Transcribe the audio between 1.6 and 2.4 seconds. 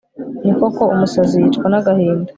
n'agahinda